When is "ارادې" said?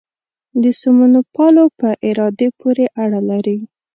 2.09-2.47